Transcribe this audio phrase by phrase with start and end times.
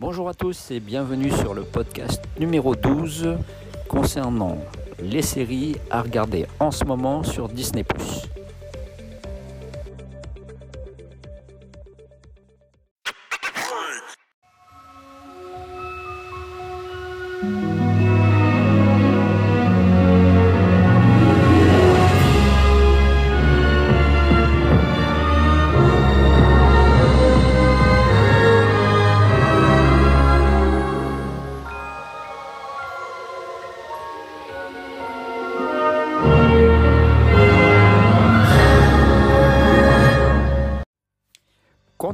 [0.00, 3.36] Bonjour à tous et bienvenue sur le podcast numéro 12
[3.86, 4.56] concernant
[4.98, 7.84] les séries à regarder en ce moment sur Disney⁇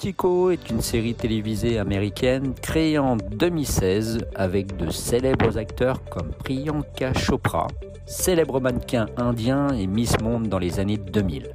[0.00, 7.12] Quantico est une série télévisée américaine créée en 2016 avec de célèbres acteurs comme Priyanka
[7.12, 7.66] Chopra,
[8.06, 11.50] célèbre mannequin indien et Miss Monde dans les années 2000.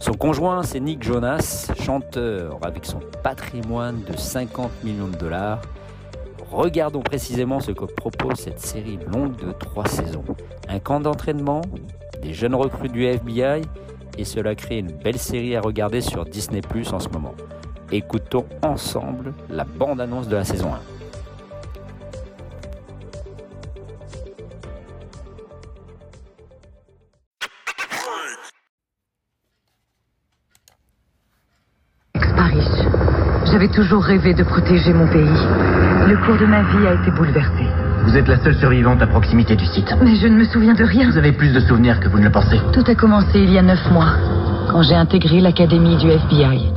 [0.00, 5.62] Son conjoint, c'est Nick Jonas, chanteur avec son patrimoine de 50 millions de dollars.
[6.50, 10.24] Regardons précisément ce que propose cette série longue de trois saisons.
[10.68, 11.60] Un camp d'entraînement,
[12.20, 13.62] des jeunes recrues du FBI,
[14.18, 16.60] et cela crée une belle série à regarder sur Disney
[16.92, 17.36] en ce moment.
[17.96, 20.80] Écoutons ensemble la bande-annonce de la saison 1.
[32.34, 32.66] Paris.
[33.52, 35.22] J'avais toujours rêvé de protéger mon pays.
[35.22, 37.62] Le cours de ma vie a été bouleversé.
[38.06, 39.94] Vous êtes la seule survivante à proximité du site.
[40.02, 41.08] Mais je ne me souviens de rien.
[41.12, 42.58] Vous avez plus de souvenirs que vous ne le pensez.
[42.72, 44.16] Tout a commencé il y a neuf mois,
[44.68, 46.72] quand j'ai intégré l'académie du FBI.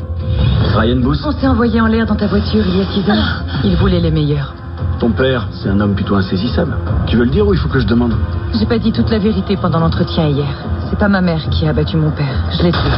[0.78, 3.42] Ryan Booth On s'est envoyé en l'air dans ta voiture il y a six heures.
[3.64, 4.54] Il voulait les meilleurs.
[5.00, 6.78] Ton père, c'est un homme plutôt insaisissable.
[7.08, 8.14] Tu veux le dire ou il faut que je demande
[8.54, 10.46] J'ai pas dit toute la vérité pendant l'entretien hier.
[10.90, 12.34] C'est pas ma mère qui a abattu mon père.
[12.52, 12.92] Je l'ai tué.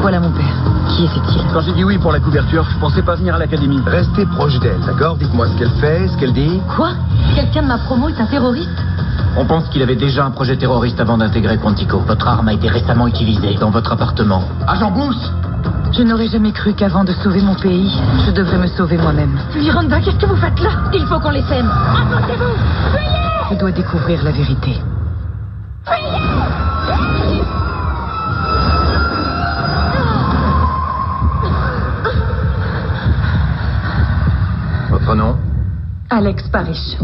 [0.00, 0.54] Voilà mon père.
[0.88, 3.80] Qui était-il Quand j'ai dit oui pour la couverture, je pensais pas venir à l'académie.
[3.86, 6.60] Restez proche d'elle, d'accord Dites-moi ce qu'elle fait, ce qu'elle dit.
[6.74, 6.90] Quoi
[7.36, 8.70] Quelqu'un de ma promo est un terroriste
[9.36, 11.98] On pense qu'il avait déjà un projet terroriste avant d'intégrer Quantico.
[12.00, 14.42] Votre arme a été récemment utilisée dans votre appartement.
[14.66, 15.32] Agent Booth
[15.96, 17.90] Je n'aurais jamais cru qu'avant de sauver mon pays,
[18.26, 19.38] je devrais me sauver moi-même.
[19.56, 20.90] Miranda, qu'est-ce que vous faites là?
[20.92, 21.70] Il faut qu'on les sème.
[21.70, 22.52] Apportez-vous
[23.50, 24.76] Je dois découvrir la vérité.
[34.90, 35.36] Votre nom?
[36.10, 36.96] Alex Parrish.